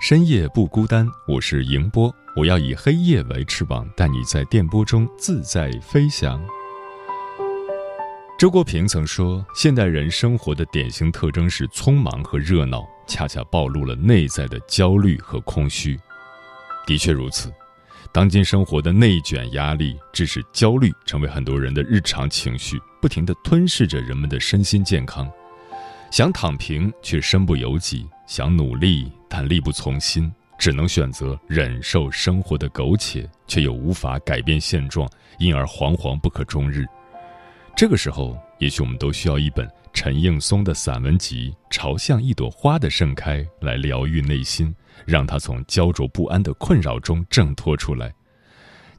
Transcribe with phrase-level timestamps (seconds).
[0.00, 2.10] 深夜不孤单，我是迎波。
[2.34, 6.42] 我要以黑夜为翅膀，带你在电波中自在飞翔。
[8.38, 16.00] 周国平曾说，现代人生活的典型特征是匆忙和热闹，恰恰暴露了内在的焦虑和空虚。
[16.86, 17.52] 的确如此，
[18.10, 25.30] 当今生活的内卷压力，致使焦虑成为很多人的日常情绪，不停地吞噬着人们的身心健康。
[26.10, 36.84] 想躺平却身不由己，想努力但力不从心，只能选择忍受生活的苟且，却又无法改变现状，因而惶惶不可终日。
[37.76, 44.74] 这个时候，也许我们都需要一本陈应松的散文集《朝向一朵花的盛开》来疗愈内心，
[45.06, 48.12] 让他从焦灼不安的困扰中挣脱出来。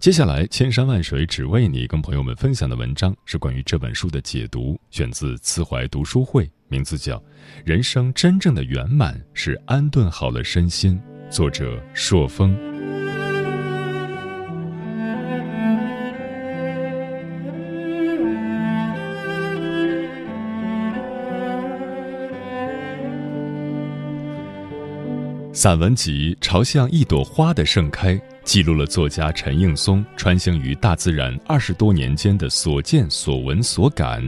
[0.02, 7.18] 接下来，千山万水只为你，跟朋友们分享的文章是关于这本书的解读，选自慈怀读书会，名字叫
[7.64, 11.00] 《人生真正的圆满是安顿好了身心》，
[11.32, 12.71] 作者朔风。
[25.62, 28.16] 散文集《朝向一朵花的盛开》。
[28.44, 34.24] 记录了作家陈应松穿行于大自然二十多年间的所见所闻所感，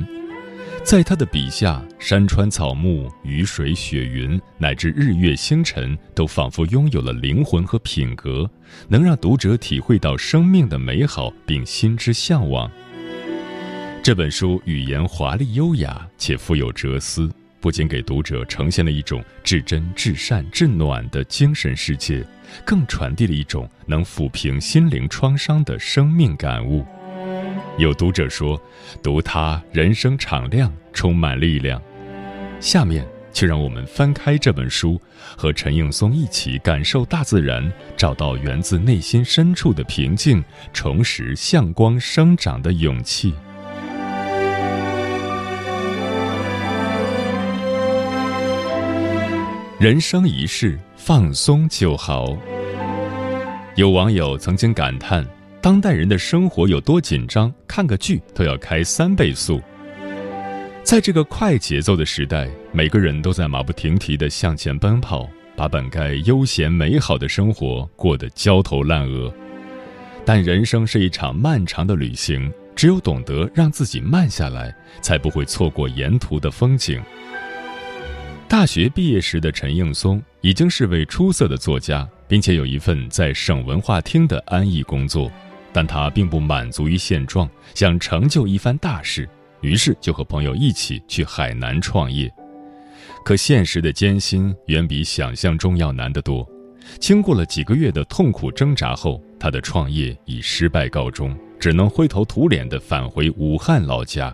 [0.83, 8.47] 在他的笔下，山川草木、雨水雪云，乃至日月星辰，都仿佛拥有了灵魂和品格，
[8.87, 12.69] 能让读者体会到生命的美好，并心之向往。
[14.03, 17.27] 这本书语言华丽优雅，且富有哲思。
[17.63, 22.21] 不仅给读者呈现了一种至真、至善、至暖的精神世界，
[22.65, 26.85] 更传递了一种能抚平心灵创伤的生命感悟。
[27.77, 28.61] 有读者说，
[29.01, 31.81] 读它人生敞亮，充满力量。
[32.59, 34.99] 下面就让我们翻开这本书，
[35.37, 43.33] 和陈应松一起感受大自然，找到源自内心深处的平静，重拾向光生长的勇气。
[49.83, 52.37] 人生一世，放松就好。
[53.75, 55.27] 有网友曾经感叹：
[55.61, 59.61] 当代人的生活有多紧张，看个剧都要开三倍速。
[60.83, 69.29] 在这个快节奏的时代，每个人都在马不停蹄地向前奔跑，把本该悠闲美好的生活过得焦头烂额。
[70.23, 77.01] 但人生是一场漫长的旅行，只有懂得让自己慢下来，才不会错过沿途的风景。
[78.47, 85.31] 大学毕业时的陈应松已经是位出色的作家，并且有一份在省文化厅的安逸工作，
[85.71, 89.27] 但他并不满足于现状，想成就一番大事，
[89.61, 92.31] 于是就和朋友一起去海南创业。
[93.25, 96.47] 可现实的艰辛远比想象中要难得多。
[96.99, 104.33] 经过了几个月的痛苦挣扎后，他的创业以失败告终，只能灰头土脸地返回武汉老家。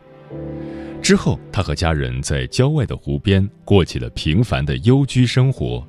[1.01, 5.85] 之后，他和家人在郊外的湖边过起了平凡的幽居生活。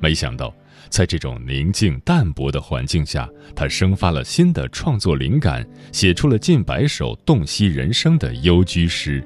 [0.00, 0.54] 没想到，
[0.88, 9.24] 在这种宁静淡泊的环境下，他生发了新的创作灵感，写出了近百首洞悉人生的幽居诗。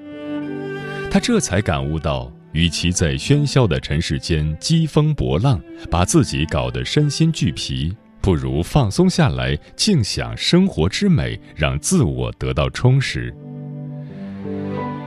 [1.10, 5.60] 他这才感悟到，与其在喧嚣的尘世间激风搏浪，
[5.90, 13.34] 把自己搞得身心俱疲，不如放松下来，静享生活之美，让自我得到充实。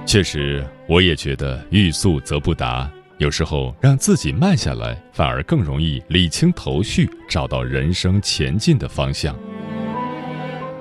[0.07, 2.89] 确实，我也觉得欲速则不达。
[3.17, 9.37] 有时候让自己慢下来，反而更容易理清头绪，找到人生前进的方向。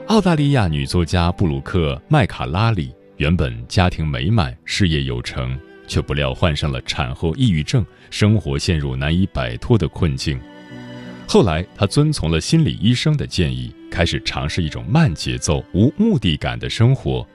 [0.07, 5.59] 澳大利亚女作家布鲁克·麦卡拉里原本家庭美满，事业有成，
[5.89, 10.39] 却不料患上了产后抑郁症，生活陷入难以摆脱的困境。
[11.27, 17.27] 后来，她遵从了心理医生的建议，开始尝试一种慢节奏、无目的感的生活，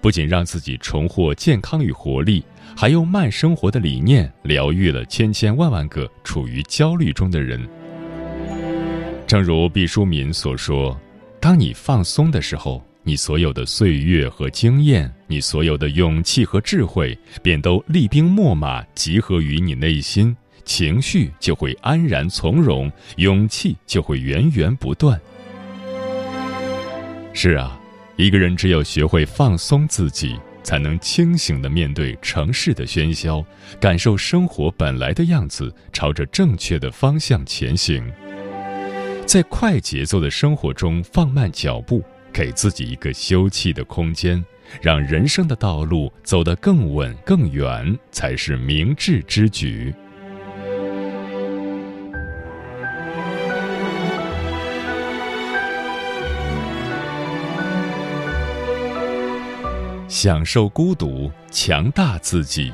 [0.00, 2.44] 不仅让自己重获健康与活力，
[2.76, 7.66] 还用慢生活的理念疗愈了千千万万个处于焦虑中的人。
[9.26, 10.98] 正如毕淑敏所说
[11.40, 25.18] ：“当你放松的时候，你所有的岁月和经验，你所有的勇气和智慧，便都厉兵秣马，集合于你内心。”情绪就会安然从容，勇气就会源源不断。
[27.32, 27.77] 是啊，
[28.18, 33.44] 一个人只有学会放松自己，才能清醒的面对城市的喧嚣，
[33.80, 38.04] 感受生活本来的样子，朝着正确的方向前行。
[39.24, 44.44] 在快节奏的生活中放慢脚步，给自己一个休憩的空间，
[44.82, 49.94] 让人生的道路走得更稳更远，才是明智之举。
[60.08, 62.72] 享受孤独，强大自己。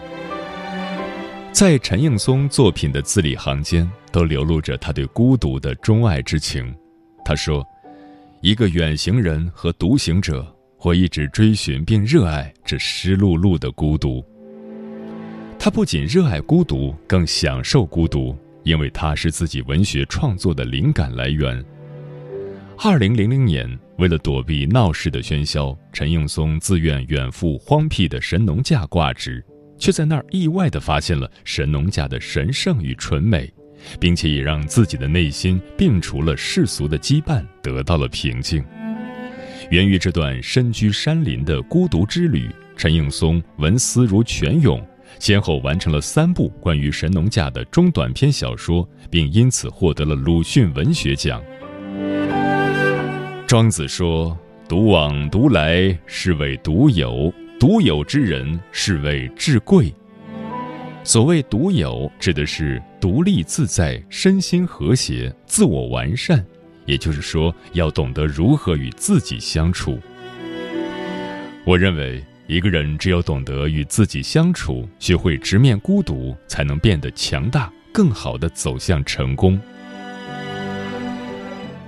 [1.50, 6.72] 在陈应松作品的字里行间，都流露着他对孤独的钟爱之情。
[7.24, 7.66] 他说
[8.40, 10.46] ：“一个远行人和独行者，
[10.76, 14.24] 会一直追寻并热爱这湿漉漉的孤独。
[15.58, 21.62] 他不仅热爱孤独，更享受孤独，因为它是自己文学创作的灵感来源。”
[22.78, 23.78] 二零零零年。
[23.98, 29.44] 为了躲避闹市的喧嚣，陈应松自愿远赴荒僻的神农架挂职，
[29.78, 33.48] 却在那儿意外地发现了神农架的神圣与纯美，
[34.00, 38.64] 并且也让自己的内心摒除了世俗的羁绊，得到了平静。
[39.70, 44.84] 源于这段身居山林的孤独之旅，陈应松文思如泉涌，
[45.20, 51.40] 先后完成了三部关于神农架的中短篇小说，并因此获得了鲁迅文学奖。
[53.46, 54.36] 庄子说
[54.66, 57.30] ：“独往独来，是谓独有；
[57.60, 59.94] 独有之人，是谓至贵。”
[61.04, 66.42] 所谓独有，指的是独立自在、身心和谐、自我完善。
[66.86, 70.00] 也就是说，要懂得如何与自己相处。
[71.66, 79.60] 我认为，一个人只有懂得与自己相处，学会直面孤独，才能变得强大，更好的走向成功。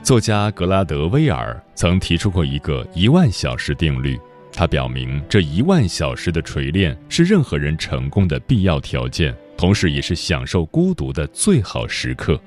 [0.06, 4.16] 作家格拉德威尔曾提出过一个一万小时定律，
[4.52, 12.40] 他表明这一万小时的锤炼是任何人成功的必要条件，同时也是享受孤独的最好时刻。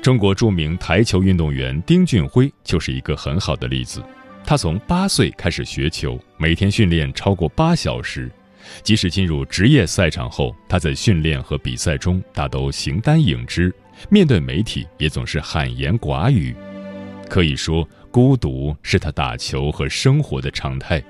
[0.00, 4.02] 中国著名台球运动员丁俊晖就是一个很好的例子。
[4.46, 8.32] 他从八岁开始学球，每天训练超过八小时，
[8.82, 13.70] 即使进入职业赛场后，他在训练和比赛中大都形单影只。
[14.08, 16.54] 面对媒体也总是罕言寡语，
[17.28, 21.02] 可以说孤独是他打球和生活的常态。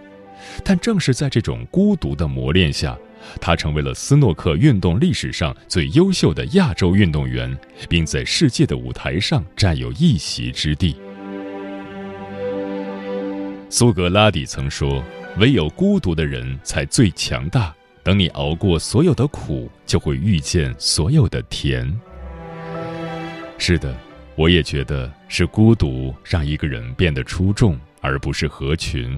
[0.65, 2.99] 但正是在这种孤独的磨练下，
[3.41, 7.57] 他成为了斯诺克运动历史上最优秀的亚洲运动员，
[7.89, 10.97] 并在世界的舞台上占有一席之地。
[13.71, 15.03] 苏格拉底曾说
[15.39, 17.75] ：“唯有孤独的人才最强大。
[18.03, 21.89] 等你熬过所有的苦，就会遇见所有的甜。”
[23.65, 23.97] 是的，
[24.35, 29.17] 我也觉得是孤独让一个人变得出众，而不是合群。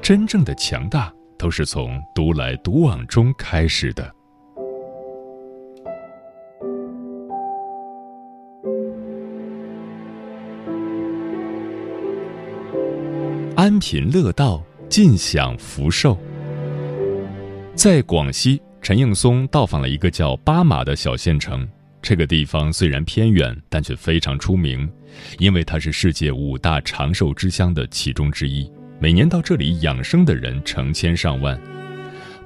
[0.00, 4.14] 真正的强大都是从独来独往中开始的。
[13.56, 16.16] 安贫乐道，尽享福寿。
[17.74, 21.68] 在广西，陈应松到访了一个叫巴马的小县城。
[22.02, 24.90] 这个地方虽然偏远，但却非常出名，
[25.38, 28.68] 因为它是世界五大长寿之乡的其中之一。
[28.98, 31.58] 每年到这里养生的人成千上万。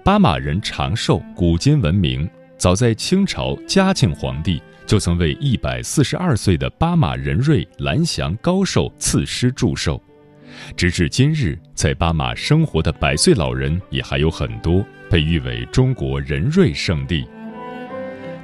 [0.05, 2.29] 巴马人长寿，古今闻名。
[2.59, 10.03] 早在清朝嘉庆皇帝就曾为一百四十二岁的巴马仁瑞蓝翔高寿赐诗祝寿。
[10.75, 17.27] 直至今日，在巴马生活的百岁老人也还有很多，被誉为中国仁瑞圣地。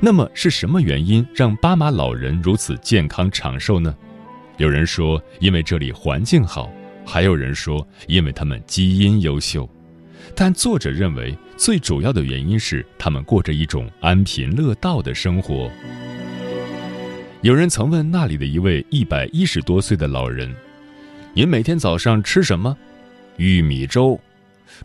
[0.05, 3.95] 那么是什么原因让巴马老人如此健康长寿呢？
[4.57, 6.69] 有人说，因为这里环境好；
[7.07, 9.69] 还有人说，因为他们基因优秀。
[10.35, 15.71] 但作者认为，最主要的原因是他们过着一种安贫乐道的生活。
[17.43, 20.53] 有人曾问那里的一位一百一十多岁的老人
[21.33, 22.77] ：“您每天早上吃什么？
[23.37, 24.19] 玉米粥。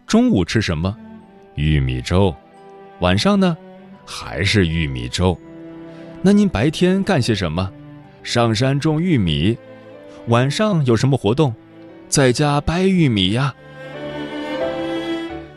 [0.06, 0.96] 中午吃什么？
[1.56, 2.36] 玉米粥。
[3.00, 3.58] 晚上呢？”
[4.10, 5.38] 还是玉米粥，
[6.22, 7.70] 那您白天干些什么？
[8.24, 9.58] 上山种玉米。
[10.28, 11.54] 晚上有什么活动？
[12.08, 13.54] 在家掰玉米呀。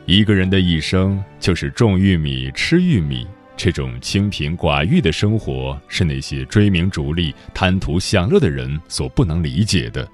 [0.05, 3.25] 一个人的一生就是种玉米、吃玉米，
[3.57, 10.07] 这种清贫寡欲的生活是那些追名逐利、贪图享乐的人所不能理解的。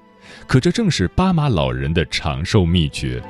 [0.47, 3.23] 可这正是巴马老人的长寿秘诀。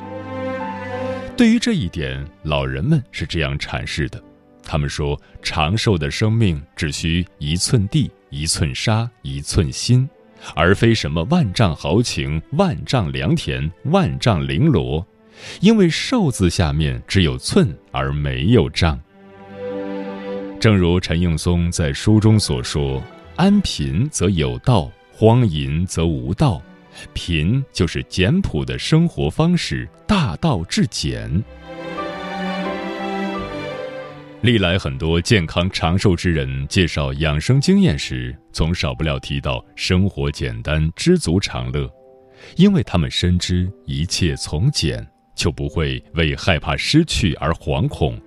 [1.37, 4.21] 对于这一点，老人们是这样阐释的：
[4.67, 10.07] 他们说，长寿的生命只需一寸地、一寸沙、一寸心。
[10.55, 15.05] 而非什么万丈豪情、万丈良田、万丈绫罗，
[15.61, 19.01] 因为寿字下面只有寸而没有丈。
[20.61, 23.03] 正如陈应松在书中所说
[23.37, 26.61] ：“安贫则有道，荒淫则无道。
[27.13, 31.31] 贫就是简朴的生活方式，大道至简。”
[34.43, 41.91] 历来很多健康长寿之人介绍养生经验时，总少不了提到生活简单、知足常乐，
[42.57, 48.21] 因为他们深知一切从简，就不会为害怕失去而惶恐，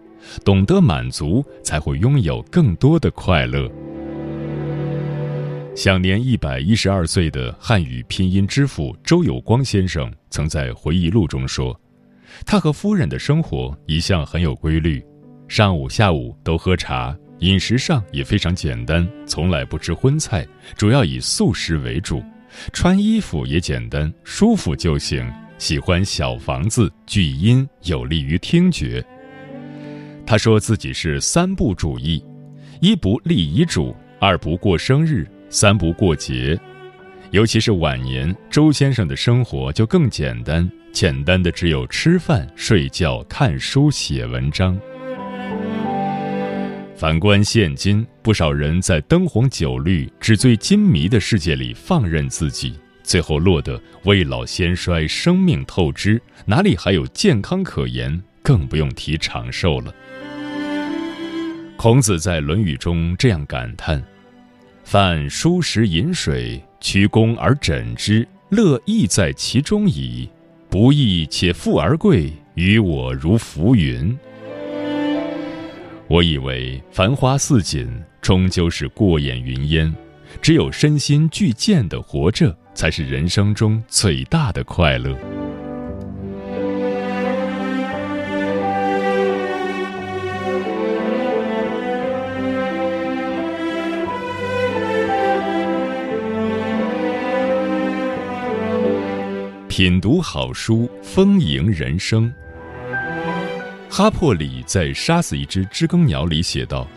[0.43, 3.69] 懂得满足，才会拥有更多的快乐。
[5.75, 11.79] 享年一百一十二岁的汉语拼音之父周有光先生曾在回忆录中说，
[12.45, 15.01] 他和夫人的生活一向很有规律。
[15.49, 22.23] 上午、下午都喝茶，饮食上也非常简单，从来不吃荤菜，主要以素食为主。
[22.71, 25.27] 穿衣服也简单，舒服就行。
[25.57, 29.03] 喜欢小房子，聚音有利于听觉。
[30.23, 32.23] 他说自己是三不主义：
[32.79, 36.57] 一不立遗嘱，二不过生日，三不过节。
[37.31, 44.79] 尤其是晚年，周先生的生活就更简单，简单的只有吃饭、睡觉、看书、写文章。
[46.99, 58.21] 反观现今，不少人在灯红酒绿、纸醉金迷的世界里放任自己，最后落得未老先衰、生命透支，哪里还有健康可言？
[58.41, 59.95] 更不用提长寿了。
[61.77, 64.03] 孔子在《论语》中这样感叹
[64.83, 70.27] ：“饭疏食饮水，曲肱而枕之，乐亦在其中矣。
[70.69, 74.13] 不义且富而贵，于我如浮云。”
[76.09, 77.87] 我以为繁花似锦，
[78.19, 79.93] 终究是过眼云烟。
[80.41, 85.15] 只有身心俱健的活着，才是人生中最大的快乐。
[99.67, 102.33] 品读好书，丰盈人生。
[103.91, 106.87] 哈珀里在《杀死一只知更鸟》里写道：“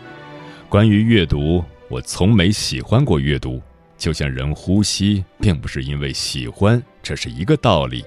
[0.69, 3.59] 关于阅读，我从没喜欢过阅读，
[3.97, 8.05] 就像人呼吸，并不是因为喜欢，这是一个道理。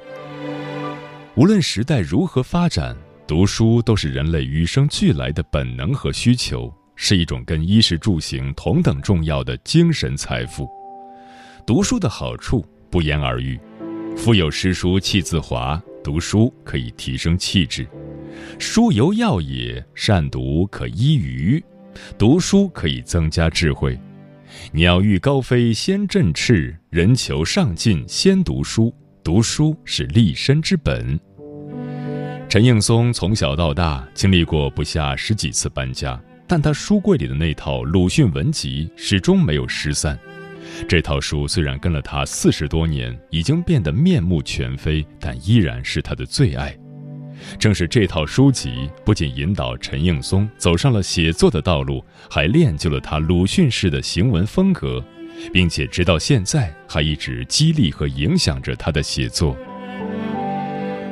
[1.34, 10.70] 无论时代如何发展，读书都是人类与生俱来的本能和需求，是一种跟衣食住行同等重要的精神财富。
[11.66, 13.58] 读书的好处不言而喻，
[14.16, 17.84] 腹有诗书气自华，读书可以提升气质。”
[18.58, 21.62] 书犹药也，善读可医愚。
[22.18, 23.98] 读书可以增加智慧。
[24.72, 28.94] 鸟欲高飞先振翅，人求上进先读书。
[29.22, 31.18] 读书是立身之本。
[32.48, 40.18] 陈应松从小到大经历过不下十几次搬家，但他书柜里的那套鲁迅文集始终没有失散。
[40.88, 46.76] 这套书虽然跟了他四十多年，已经变得面目全非，但依然是他的最爱。
[47.58, 55.04] 正是这套书籍，不仅引导陈应松走上了写作的道路，还练就了他鲁迅式的行文风格，
[55.52, 59.56] 并且直到现在还一直激励和影响着他的写作。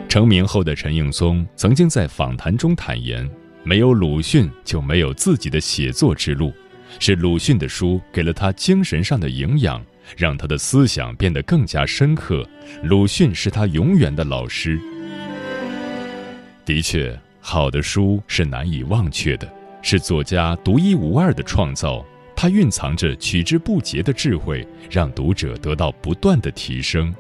[0.09, 3.29] 成名后的陈应松曾经在访谈中坦言
[3.65, 6.53] ：“没有鲁迅，就没有自己的写作之路，
[7.01, 9.85] 是鲁迅的书给了他精神上的营养，
[10.17, 12.49] 让他的思想变得更加深刻。
[12.85, 14.79] 鲁迅是他永远的老师。”
[16.65, 19.47] 的确，好的书是难以忘却的，
[19.83, 22.05] 是作家独一无二的创造。
[22.35, 27.15] 它蕴藏着取之不竭的智慧，让读者得到不断的提升。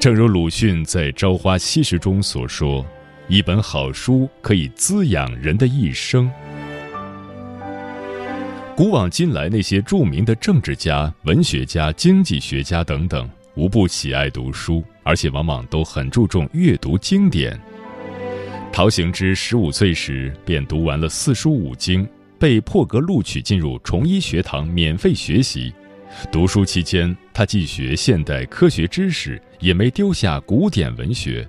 [0.00, 2.86] 正如鲁迅在《朝花夕拾》中所说
[3.28, 6.30] ：“一本好书可以滋养人的一生。”
[8.74, 17.60] 古往今来，那些著名的政治家、文学家、经济学家等等，无不喜爱读书，而且往往都很注重阅读经典。
[18.72, 25.70] 陶行知十五岁时便读完了四书五经，被破格录取进入崇医学堂免费学习。
[26.32, 31.46] 读书期间，他既学现代科学知识，也没丢下古典文学。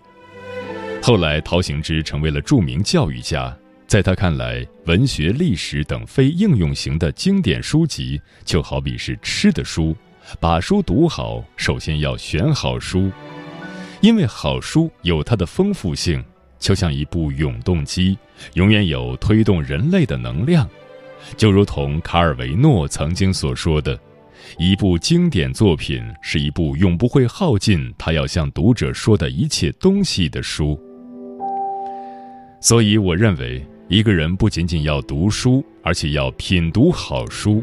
[1.02, 3.58] 后来，陶行知成为了著名教育家。
[3.88, 9.96] 在他看来，文学、历史等非应用型的经典书籍，就好比是吃的书。
[10.42, 13.10] 把书读好，首先要选好书，
[14.02, 16.24] 因为好书有它的丰富性，
[16.64, 18.18] 就像一部永动机，
[18.54, 20.68] 永远有推动人类的能量。
[21.36, 24.00] 就如同卡尔维诺曾经所说的。
[24.58, 30.80] 一部经典作品是一部永不会耗尽他要向读者说的一切东西的书。
[32.62, 37.62] 所以，我认为一个人不仅仅要读书，而且要品读好书。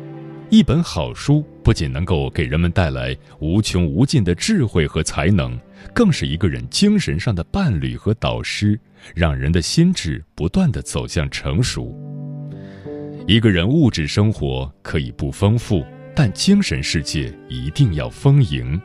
[0.51, 5.59] 一本好书不仅能够给人们带来无穷无尽的智慧和才能，
[5.95, 8.79] 更是一个人精神上的伴侣和导师，
[9.15, 11.95] 让人的心智不断的走向成熟。
[13.27, 15.85] 一个人物质生活可以不丰富。
[16.13, 18.79] 但精神世界一定要丰盈，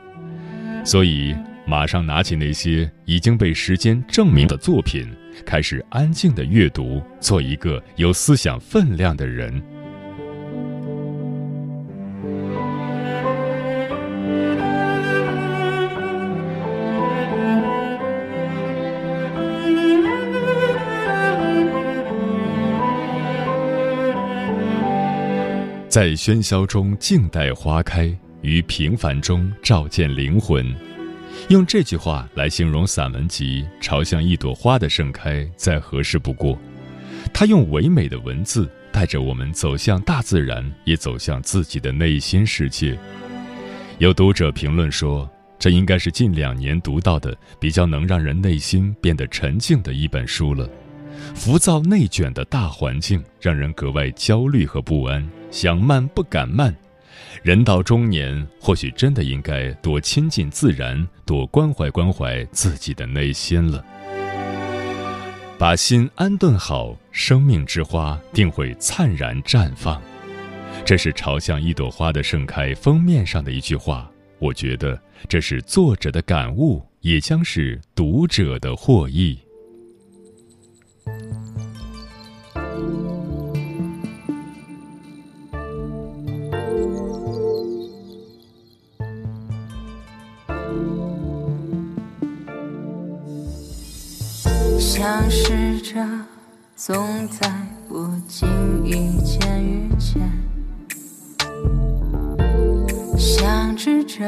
[0.84, 1.34] 所以
[1.66, 5.06] 马上拿起那些已经被时间证明的作品，
[5.44, 9.60] 开始安静的阅读，做一个有思想分量的人。
[25.96, 30.76] 在喧嚣中静待花开，于平凡中照见灵魂。
[31.48, 36.58] 用这句话来形容散文集《朝向一朵花的盛开》，再合适不过。
[37.32, 42.94] 他用唯美的文字带着我们走向大自然，也走向自己的内心世界。
[43.96, 45.26] 有读者评论说，
[45.58, 50.68] 这应该是近两年读到的比较能让人内心变得沉静的一本书了。
[51.34, 55.28] 浮躁内卷的大环境让人格外焦虑和不安。
[55.50, 56.74] 想慢不敢慢，
[57.42, 63.82] 人到中年，或许真的应该多亲近自然，多关怀关怀自己的内心了。
[65.56, 70.02] 把心安顿好，生命之花定会灿然绽放。
[70.84, 79.38] 这是朝向一朵花的盛开封面上的一句话，我觉得这是作者的感悟，也将是读者的获益。
[95.38, 96.02] 试着
[96.74, 97.46] 总在
[97.86, 98.48] 不经
[98.86, 100.26] 意间遇见，
[103.18, 104.24] 相知着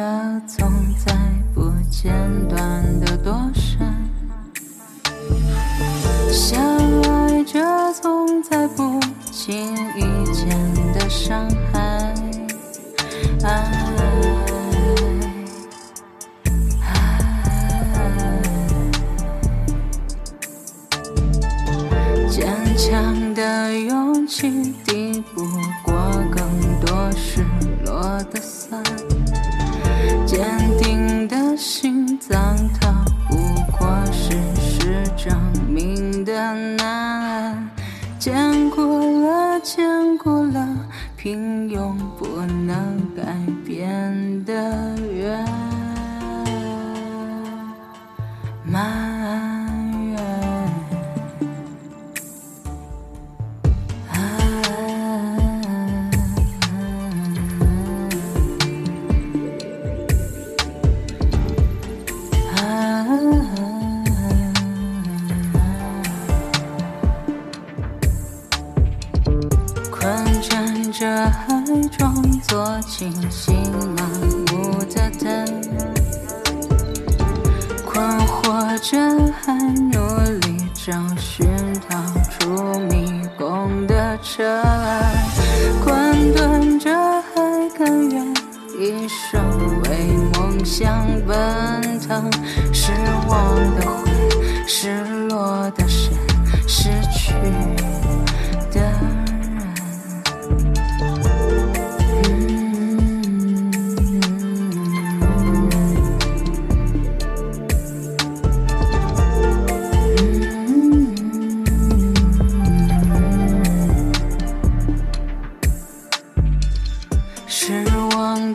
[0.46, 0.70] 总
[1.02, 1.16] 在
[1.54, 2.12] 不间
[2.46, 3.67] 断的多少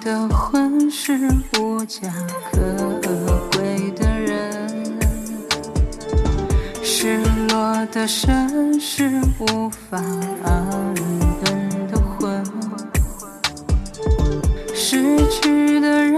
[0.04, 1.18] 的魂是
[1.58, 2.12] 无家
[2.52, 2.60] 可
[3.54, 5.00] 归的人，
[6.84, 9.98] 失落的身是无法
[10.44, 10.94] 安
[11.46, 12.44] 顿的魂。
[14.74, 16.13] 失去的人。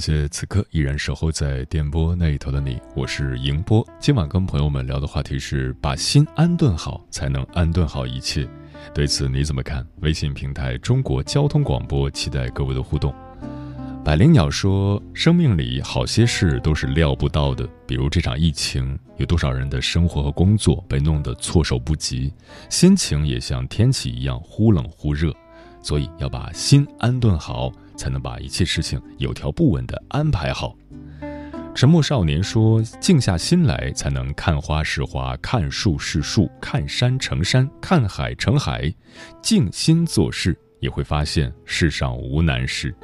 [0.00, 3.86] 感谢此刻依然守候在电波那一头的你，我是迎波。
[3.98, 8.48] 今晚跟朋友们聊的话题是：把心安顿好，才能安顿好一切。
[8.94, 9.86] 对此你怎么看？
[10.00, 13.14] 微信平台中国交通广播，期待各位的互动。
[14.02, 22.32] 百灵鸟说：“生命里好些事都是料不到的，比如这场疫情，有多少人的生活和工作被弄得措手不及，
[22.70, 25.30] 心情也像天气一样忽冷忽热。
[25.82, 30.74] 所以要把心安顿好，才能把一切事情有条不紊地安排好。”
[31.72, 38.92] 沉默少年说：“静下心来，才能看花是花，看树是树，看山成山，看海成海。
[39.40, 42.94] 静心做事，也会发现世上无难事。”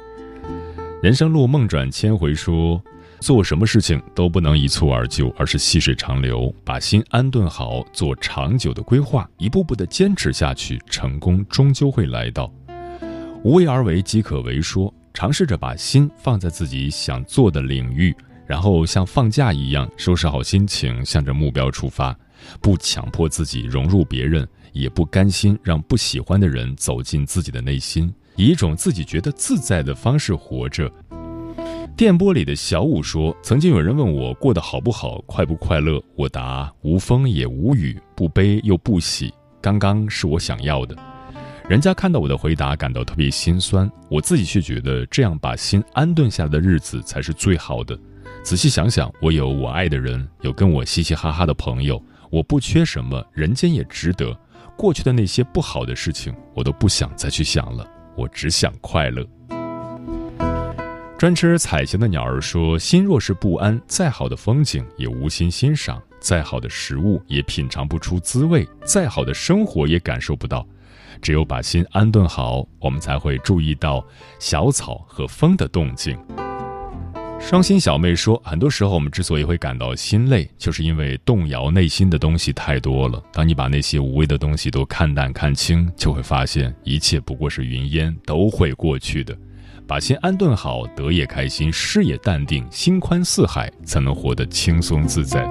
[1.01, 2.81] 人生路梦转千回说
[3.21, 12.51] ：“做什么事情都不能一蹴而就，而是细水长流，把心安顿好，做长久的规划，一步步的坚持下去，成功终究会来到。
[13.43, 14.61] 无为而为即可为。
[14.61, 18.15] 说尝试着把心放在自己想做的领域。”
[18.47, 22.17] 然后像放假一样收拾好心情，向着目标出发，
[22.61, 30.89] 不强迫自己融入别人，也不甘心让不喜欢的人走进自己的内心，以一种自己觉得自在的方式活着。
[31.97, 36.01] 电波里的小五说：“曾经有人问我过得好不好，快不快乐？
[36.15, 40.95] 我答：无风也无雨，不悲又不喜，刚刚是我想要的。
[41.67, 47.99] 人家看到我的回答感到特别心酸，我自己却觉得这样把心安顿下来的日子才是最好的。”
[48.41, 52.01] 仔细想想，我有我爱的人，有跟我嘻嘻哈哈的朋友，
[52.31, 54.33] 我不缺什么，人间也值得。
[54.77, 59.27] 过去的那些不好的事情，我都不想再去想了，我只想快乐。
[61.17, 70.65] 专吃彩霞的鸟儿说：“心若是不安，再好的风景也无心欣赏，再好的食物也品尝不出滋味，再好的生活也感受不到。
[71.21, 74.05] 只有把心安顿好，我们才会注意到
[74.39, 76.17] 小草和风的动静。”
[77.39, 83.23] 双心小妹说：“很多时候，我们之所以会感到心累，就是因为动摇内心的东西太多了。
[83.31, 89.37] 当你把那些无谓的东西都看淡看清，就会发现一切不过是云烟，都会过去的。
[89.87, 95.47] 把心安顿好，得也开心，失也淡定，心宽似海，才能活得轻松自在。”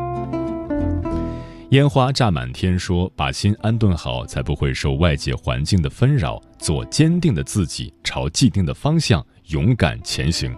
[1.77, 10.57] 烟花炸满天说：“把心安顿好，才不会受外界环境的纷扰，做坚定的自己，朝既定的方向勇敢前行。”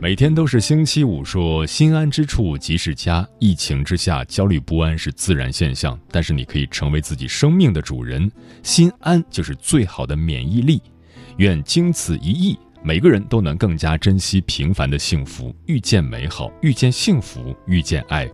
[0.00, 3.28] 每天都是星期五，说心安之处即是家。
[3.40, 8.30] 疫情之下，焦虑不安是自然现象，但是你可以成为自己生命的主人，
[8.62, 10.80] 心安就是最好的免疫力。
[11.38, 18.30] 愿经此一役，每个人都能更加珍惜平凡的幸福，遇见美好，遇见幸福，遇见爱。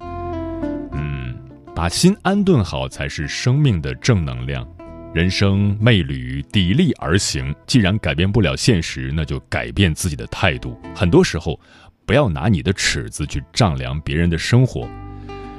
[1.81, 4.69] 把心安顿好，才是生命的正能量。
[5.15, 7.55] 人生魅旅，砥砺而行。
[7.67, 10.79] 既然改变不了现实，那就改变自己的态度。
[10.95, 11.59] 很多时候，
[12.05, 14.87] 不要拿你的尺子去丈量别人的生活。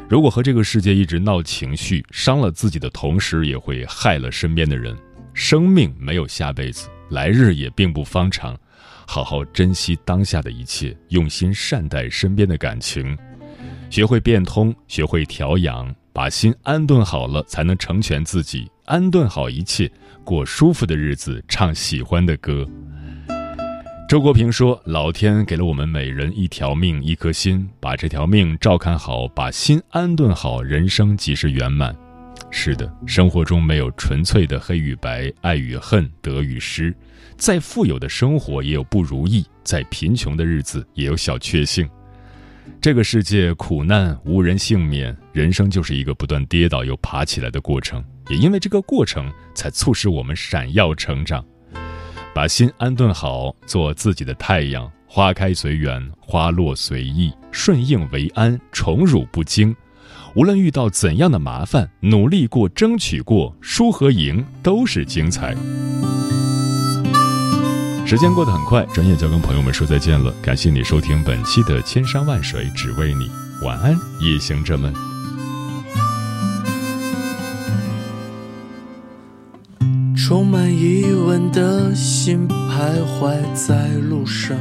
[0.07, 4.95] 如果和这个世界一直闹情绪，伤了自己的同时，也会害了身边的人。
[5.33, 8.55] 生命没有下辈子，来日也并不方长。
[9.07, 13.17] 好好珍惜当下的一切，用心善待身边的感情，
[13.89, 18.69] 学会变通，学会调养，把心安顿好了，才能成全自己。
[18.85, 19.89] 安顿好一切，
[20.23, 22.67] 过舒服的日子，唱喜欢的歌。
[24.09, 31.95] 周国平说：“老天给了我们每人一条命，一颗心，把这条命照看好，把心安顿好，人生即是圆满。”
[32.51, 36.93] 是的，生活中没有纯粹的黑与白，爱与恨，得与失。
[37.37, 41.89] 再富有的生活也有不如意，再贫穷的日子也有小确幸。
[42.79, 48.03] 这个世界苦难无人幸免，人生就是一个不断跌倒又爬起来的过程。
[48.29, 51.43] 也因为这个过程，才促使我们闪耀成长。
[52.33, 54.89] 把心安顿好，做自己的太阳。
[55.05, 59.75] 花开随缘，花落随意，顺应为安，宠辱不惊。
[60.35, 65.53] 无论遇到怎样的麻烦，努力过，争取过，输和赢都是精彩。
[68.11, 70.33] 时间过得很快，转眼就要跟朋友们说再见了。
[70.41, 73.29] 感谢你收听本期的《千山万水只为你》，
[73.65, 74.93] 晚安，夜行者们。
[80.13, 84.57] 充满疑问的心徘徊在路上，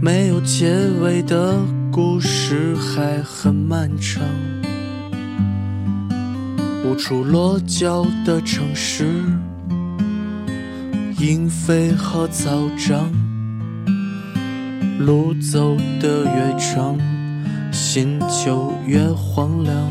[0.00, 1.58] 没有结尾的
[1.90, 4.22] 故事还很漫长，
[6.84, 9.08] 无处落脚的城市，
[11.24, 13.10] 莺飞和草长，
[14.98, 16.98] 路走得越长，
[17.72, 19.90] 心就越荒凉。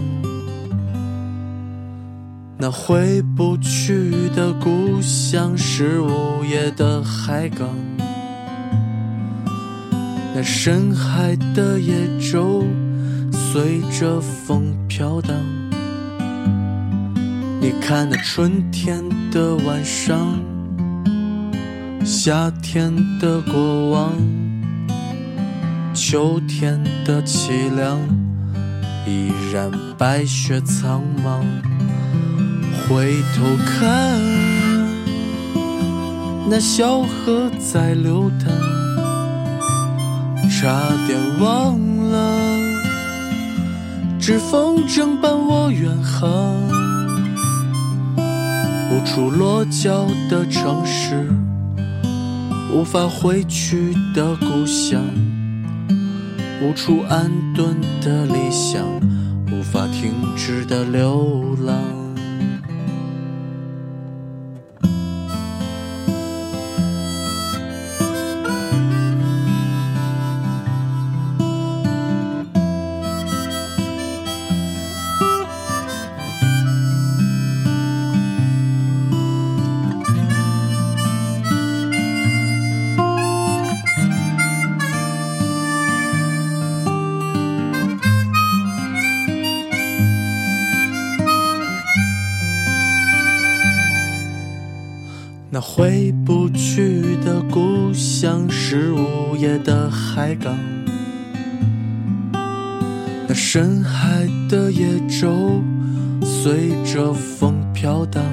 [2.55, 7.67] 那回不去的故乡是午夜的海港，
[10.35, 11.95] 那深海的野
[12.31, 12.63] 舟
[13.31, 15.35] 随着风飘荡。
[17.59, 20.37] 你看那春天的晚上，
[22.05, 24.11] 夏天的过往，
[25.93, 27.97] 秋天的凄凉，
[29.07, 31.39] 依然白雪苍茫。
[32.89, 34.19] 回头看，
[36.49, 38.51] 那小河在流淌，
[40.49, 41.79] 差点忘
[42.11, 42.59] 了，
[44.19, 46.53] 指风筝伴我远航。
[48.91, 51.27] 无处落脚的城市，
[52.73, 54.99] 无法回去的故乡，
[56.59, 58.83] 无处安顿的理想，
[59.51, 62.02] 无法停止的流浪。
[103.33, 105.59] 那深海的野舟
[106.21, 108.23] 随着风飘荡。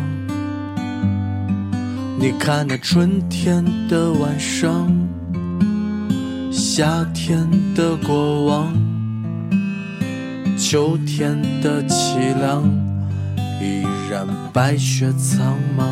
[2.19, 4.93] 你看那春天的晚上，
[6.53, 8.75] 夏天的过往，
[10.59, 12.63] 秋天的凄凉，
[13.59, 15.83] 依然白雪苍茫。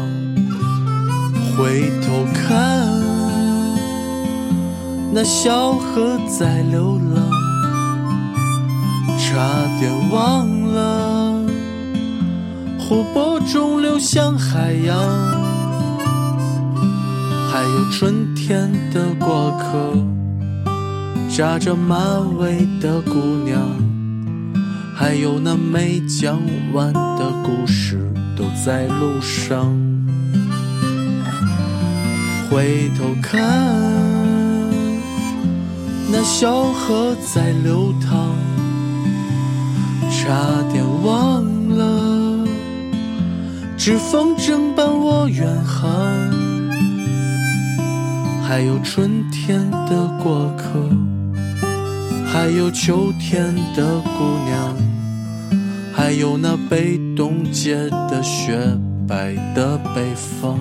[1.56, 2.86] 回头看，
[5.14, 7.37] 那小河在流浪，
[9.28, 9.36] 差
[9.78, 11.44] 点忘了
[12.78, 14.96] 湖泊中流向海洋。
[17.52, 19.92] 还有春天的过客，
[21.28, 21.98] 扎着马
[22.38, 23.60] 尾的姑娘，
[24.96, 26.40] 还有那没讲
[26.72, 29.76] 完的故事，都在路上。
[32.50, 33.42] 回头看，
[36.10, 38.34] 那小河在流淌，
[40.10, 42.46] 差点忘了，
[43.76, 45.90] 指风筝伴我远航。
[48.42, 50.64] 还有春天的过客，
[52.26, 54.74] 还有秋天的姑娘，
[55.92, 57.76] 还有那被冻结
[58.08, 58.58] 的雪
[59.06, 60.58] 白的北方。